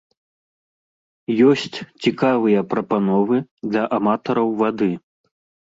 Ёсць 1.49 1.67
цікавыя 2.07 2.65
прапановы 2.73 3.37
для 3.71 3.83
аматараў 3.99 4.47
вады. 4.65 4.91